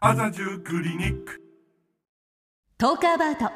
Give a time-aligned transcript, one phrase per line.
[0.00, 1.42] 麻布クリニック。
[2.78, 3.50] Talk About。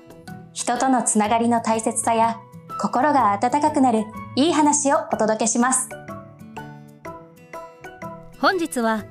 [0.54, 2.40] 人とのつながりの大切さや
[2.82, 4.06] 心が温かくなる
[4.36, 5.90] いい話をお届けします。
[8.40, 9.06] 本日は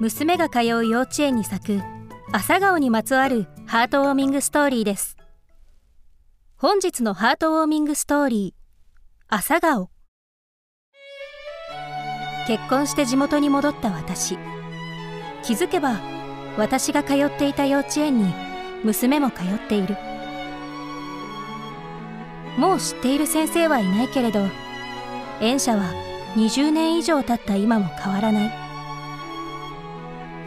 [0.00, 1.82] 娘が通う幼稚園に咲く
[2.32, 5.18] 朝顔にまつわるハートウォーミングストーリーです。
[6.56, 8.61] 本日のハートウォーミングストーリー
[9.34, 9.88] 朝顔。
[12.46, 14.36] 結婚して地元に戻った私。
[15.42, 16.00] 気づけば
[16.58, 18.34] 私が通っていた幼稚園に
[18.84, 19.96] 娘も通っている。
[22.58, 24.40] もう知っている先生はいないけれど
[25.40, 25.84] 園舎は
[26.36, 28.52] 20年以上経った今も変わらない。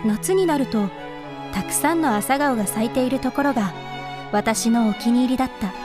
[0.05, 0.89] 夏になると
[1.55, 3.73] たくさんの朝顔が咲いているところが
[4.31, 5.84] 私のお気に入りだった。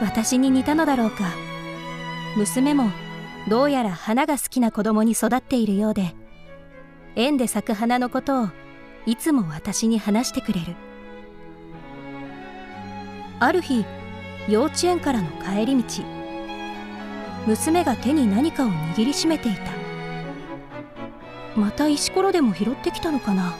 [0.00, 1.24] 私に似たのだろうか。
[2.36, 2.90] 娘も
[3.48, 6.14] どうやら花が好きな子供に育っているようで
[7.14, 8.48] 園で咲く花のことを
[9.06, 10.74] いつも私に話してくれる。
[13.38, 13.84] ある日
[14.48, 16.02] 幼稚園からの帰り道
[17.46, 19.60] 娘が手に何かを握りしめていた。
[21.54, 23.54] また石ころでも拾ってきたのかな？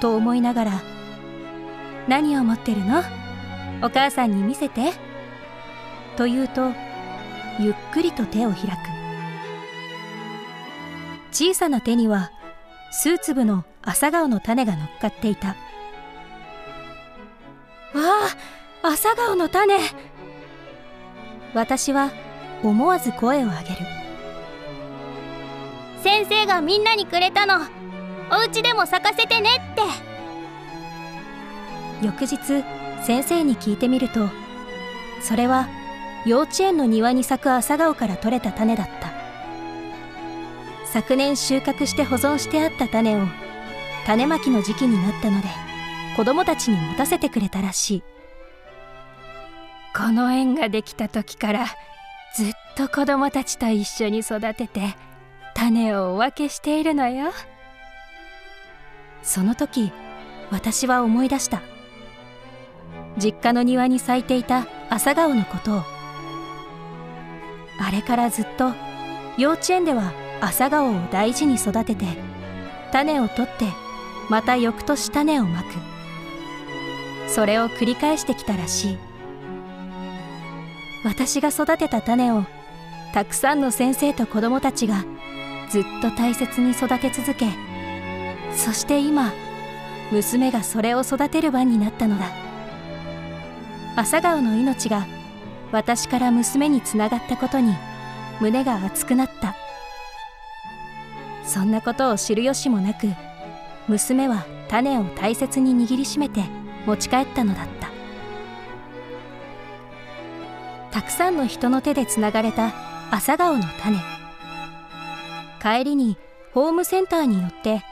[0.00, 0.82] と思いながら
[2.08, 3.02] 「何を持ってるの？
[3.82, 4.92] お母さんに見せて」
[6.18, 6.72] と言うと
[7.60, 8.74] ゆっくりと手を開く。
[11.30, 12.32] 小さな手には
[12.90, 15.48] 数粒の朝顔の種が乗っかっていた。
[15.48, 15.54] わ
[18.82, 19.78] あ朝顔の種。
[21.54, 22.10] 私は
[22.64, 23.76] 思わず声を上げる。
[26.02, 27.60] 先生がみんなにくれたの。
[28.30, 29.82] お家でも咲かせてねって。
[32.04, 32.36] 翌日
[33.04, 34.28] 先生に聞いてみると
[35.20, 35.68] それは
[36.26, 39.08] 幼稚園の庭に咲く朝顔から取れた種だった。
[40.86, 43.26] 昨年収穫して保存してあった種を
[44.06, 45.48] 種まきの時期になったので
[46.16, 48.02] 子供たちに持たせてくれたらしい。
[49.94, 51.66] この園ができた時から
[52.34, 54.96] ずっと子供たちと一緒に育てて
[55.54, 57.32] 種をお分けしているのよ。
[59.22, 59.92] その時
[60.50, 61.60] 私は思い出した。
[63.18, 65.97] 実家の庭に咲いていた朝顔のことを
[67.78, 68.72] あれからずっと
[69.36, 72.06] 幼稚園では朝顔を大事に育てて
[72.92, 73.66] 種を取って
[74.28, 75.66] また翌年種をまく。
[77.28, 78.98] それを繰り返してきたらしい。
[81.04, 82.44] 私が育てた種を
[83.14, 85.04] たくさんの先生と子供たちが
[85.70, 87.46] ずっと大切に育て続け
[88.52, 89.32] そして今
[90.10, 92.26] 娘がそれを育てる番になったのだ。
[93.96, 95.06] 朝顔の命が
[95.70, 97.74] 私から娘につながったことに
[98.40, 99.54] 胸が熱くなった。
[101.44, 103.08] そんなことを知る由もなく
[103.88, 106.44] 娘は種を大切に握りしめて
[106.86, 107.88] 持ち帰ったのだった。
[110.90, 112.72] たくさんの人の手でつながれた
[113.10, 113.98] 朝顔の種。
[115.60, 116.16] 帰りに
[116.54, 117.82] ホームセンターに寄って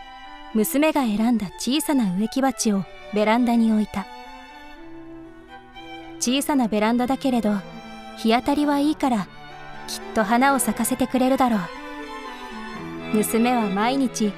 [0.54, 4.06] 娘が選んだ小さな植木鉢をベランダに置いた。
[6.18, 7.54] 小さなベランダだけれど
[8.16, 9.28] 日当たりはいいから
[9.86, 11.60] きっと花を咲かせてくれるだろう。
[13.14, 14.32] 娘は毎日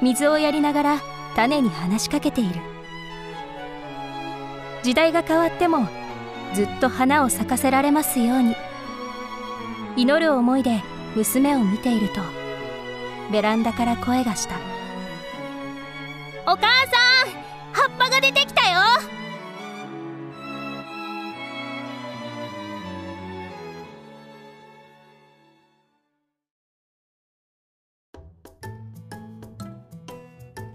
[0.00, 1.00] 水をやりながら
[1.34, 2.60] 種に話しかけている。
[4.82, 5.88] 時代が変わっても
[6.52, 8.54] ずっと花を咲かせられますように。
[9.96, 10.82] 祈る思いで
[11.16, 12.20] 娘を見ていると
[13.32, 14.73] ベランダから声がした。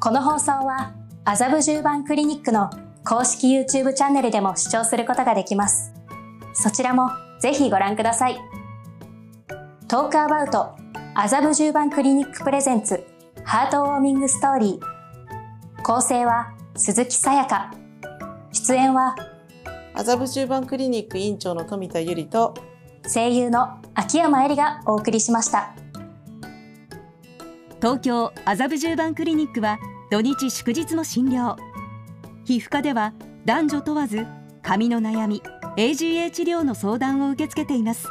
[0.01, 0.93] この放送は
[1.25, 2.69] 麻布十番クリニックの
[3.03, 5.93] 公式 YouTube チャンネルでも視聴することができます。
[6.53, 7.09] そちらも
[7.41, 8.37] ぜひご覧ください。
[9.89, 10.73] トークアバウト
[11.15, 13.03] 麻布十番クリニックプレゼンツ
[13.43, 17.73] ハートウォーミングストーリー構成は鈴木さやか
[18.53, 19.15] 出演は
[19.95, 22.53] 麻布十番クリニック院長の富田由里と
[23.11, 25.73] 声優の秋山絵里がお送りしました
[27.81, 29.79] 東京麻布十番クリニックは
[30.11, 31.55] 土日祝日も診療。
[32.43, 33.13] 皮膚科では
[33.45, 34.25] 男女問わず
[34.61, 35.41] 髪の悩み
[35.77, 38.07] AGA 治療の相談を受け付けています。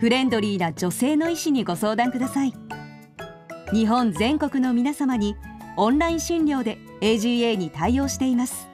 [0.00, 2.54] フレンドリーな女性の医師にご相談ください。
[3.72, 5.36] 日本全国の皆様に
[5.76, 8.68] オンライン診療で AGA に対応しています。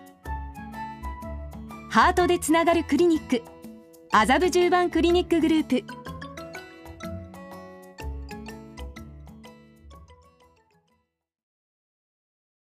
[1.90, 3.42] ハートでつながるクリニック
[4.10, 6.03] 麻布十番クリニックグループ。